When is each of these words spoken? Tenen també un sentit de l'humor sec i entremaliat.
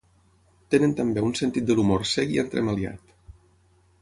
Tenen 0.75 0.95
també 1.01 1.23
un 1.27 1.37
sentit 1.41 1.67
de 1.69 1.75
l'humor 1.77 2.09
sec 2.15 2.35
i 2.39 2.43
entremaliat. 2.45 3.17